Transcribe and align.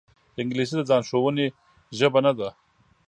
انګلیسي 0.39 0.73
د 0.77 0.81
ځان 0.89 1.01
ښودنې 1.09 1.47
ژبه 1.97 2.19
نه 2.25 2.31
ده 2.37 2.49